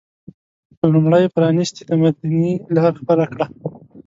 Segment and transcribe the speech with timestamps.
[0.93, 3.45] لومړی پرانیستي تمدني لاره خپله کړه